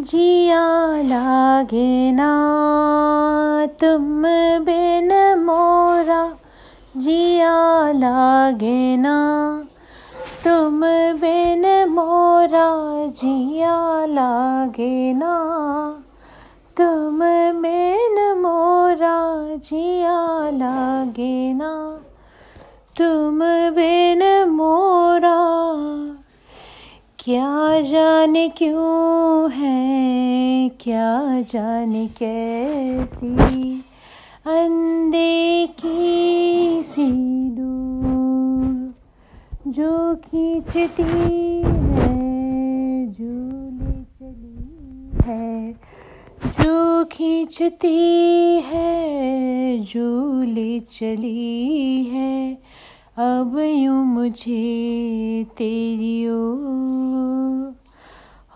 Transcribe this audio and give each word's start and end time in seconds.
जिया 0.00 0.66
लागे 1.02 2.12
ना 2.12 2.30
तुम 3.80 4.22
बिन 4.64 5.38
मोरा। 5.38 6.34
जिया 6.96 7.92
लागे 7.92 8.96
ना 8.96 9.16
तुम 10.44 10.80
बिन 11.20 11.88
मोरा। 11.88 12.68
जिया 13.06 14.04
लागे 14.06 15.12
ना 15.12 15.34
तुम 16.76 17.18
बिन 17.62 18.34
मोरा। 18.38 19.16
जिया 19.56 20.50
लागे 20.50 21.52
ना 21.52 22.00
तुम 22.96 23.38
बिन 23.70 24.25
क्या 27.26 27.80
जाने 27.82 28.48
क्यों 28.48 29.50
है, 29.52 30.68
क्या 30.80 31.40
जाने 31.42 32.06
कैसी 32.18 33.80
अनदेखी 34.46 35.92
सी 36.82 37.06
दूर 37.50 38.92
जो 39.72 40.14
खींचती 40.14 41.02
है 41.02 42.12
झूले 43.12 43.96
चली 44.20 44.56
है, 45.24 45.72
जो 46.60 47.04
खींचती 47.12 47.96
है 48.70 49.82
झूले 49.82 50.80
चली 50.80 52.04
है। 52.04 52.36
अब 53.18 53.58
यूँ 53.58 54.04
मुझे 54.04 55.46
तेरी 55.58 56.28
ओ 56.28 56.56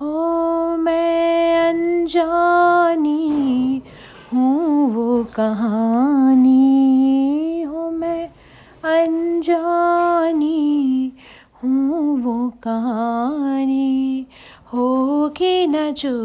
हो, 0.00 0.76
मैं 0.76 1.68
अनजानी 1.68 3.82
हूँ 4.34 4.90
वो 4.90 5.24
कहानी। 5.24 7.62
हो, 7.62 7.90
मैं 7.90 8.30
अनजानी 8.84 11.12
हूँ 11.64 12.18
वो 12.18 12.50
कहानी। 12.50 14.26
हो 14.72 15.28
कि 15.28 15.66
न 15.66 15.92
जो 15.92 16.18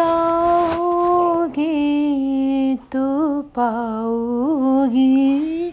पाओगे 0.00 2.76
तो 2.76 3.42
पाओगी। 3.42 5.72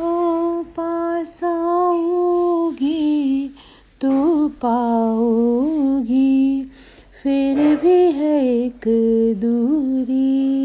ओ 0.00 0.62
पासाओगी 0.62 3.50
तो 4.00 4.48
पाओगी। 4.48 6.70
फिर 7.22 7.76
भी 7.76 8.12
है 8.12 8.46
एक 8.46 8.84
दूरी। 9.38 10.64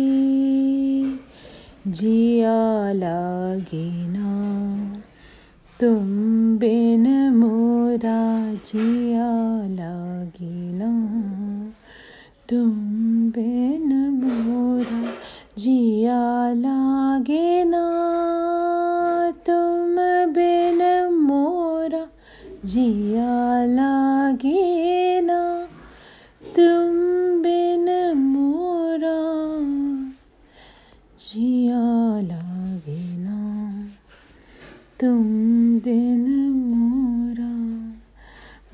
जिया 1.87 2.91
लागे 2.91 4.07
ना। 4.07 4.57
तुम 5.79 6.57
बिन 6.57 7.33
मोरा 7.33 8.53
जिया 8.53 9.67
ना 9.67 10.08
तुम 12.49 12.71
बिन 13.29 13.93
मोरा 14.09 15.13
जिया 15.57 16.53
लागे 16.53 17.63
ना। 17.63 17.83
तुम 19.45 19.95
बिन 20.33 21.09
मोरा 21.13 22.07
जिया 22.65 23.65
लागे 23.65 25.21
ना। 25.21 25.67
तुम 26.55 26.98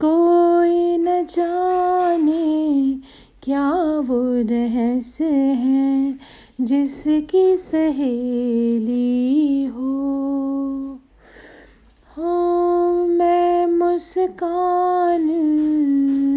कोई 0.00 0.98
न 0.98 1.24
जाने 1.24 3.00
क्या 3.42 4.00
वो 4.00 4.42
रहस्य 4.50 5.24
है, 5.64 6.18
जिसकी 6.60 7.56
सहेली 7.56 9.64
हो। 9.64 10.51
हो, 12.18 13.06
मैं 13.06 13.66
मुस्कान 13.66 15.28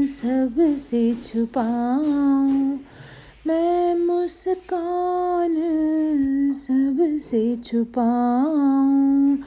सबसे 0.06 1.16
छुपाऊं। 1.24 2.78
मैं 3.48 4.06
मुस्कान 4.06 5.56
सबसे 6.54 7.56
छुपाऊं। 7.56 9.38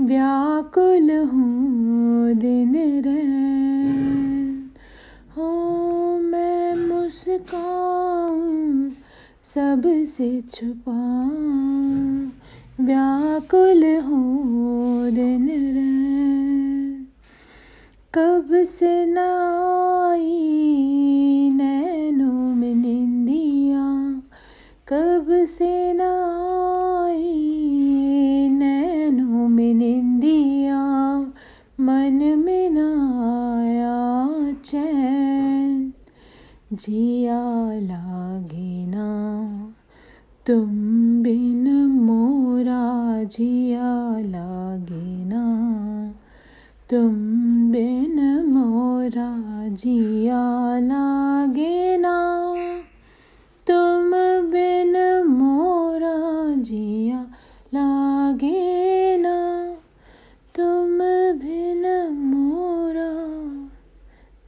व्याकुल 0.00 1.26
हूँ 1.26 2.34
दिन 2.34 2.74
रैन। 3.02 4.70
हो, 5.36 5.52
मैं 6.18 6.76
मुस्काऊं 6.76 7.95
सबसे 9.46 10.42
छुपा। 10.50 11.00
व्याकुल 12.80 13.84
हो 13.84 14.22
दिन 15.10 15.46
कब 18.14 18.48
से 18.64 19.06
नैनों 21.50 22.54
में 22.54 22.74
निंदिया। 22.74 23.86
कब 24.88 25.26
से 25.30 25.92
न 25.92 26.00
जिया 36.72 37.70
लागे 37.72 38.86
ना। 38.86 39.06
तुम 40.46 40.68
बिन 41.22 41.86
मोरा 41.86 43.24
जिया 43.24 44.18
लागे 44.18 45.24
ना। 45.24 45.44
तुम 46.90 47.14
बिन 47.72 48.44
मोरा 48.48 49.68
जिया 49.68 50.78
लागे 50.78 51.96
ना। 51.96 52.54
तुम 53.66 54.10
बिन 54.50 55.24
मोरा 55.28 56.54
जिया 56.62 57.20
लागे 57.74 59.16
ना। 59.16 59.66
तुम 60.54 60.98
बिन 61.38 62.12
मोरा। 62.12 63.30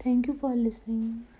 थैंक 0.07 0.29
यू 0.29 0.35
फॉर 0.35 0.55
लिसनिंग 0.55 1.38